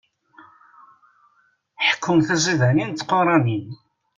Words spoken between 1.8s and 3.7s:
Ḥekkun tizidanin d tquranin.